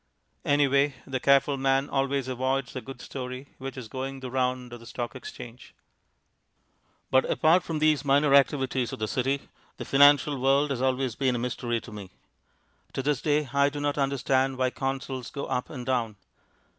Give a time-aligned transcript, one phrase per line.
[0.45, 4.79] Anyway, the careful man always avoids a good story which is going the round of
[4.79, 5.75] the Stock Exchange.
[7.11, 9.43] But apart from these minor activities of the City,
[9.77, 12.09] the financial world has always been a mystery to me.
[12.93, 16.15] To this day I do not understand why Consols go up and down.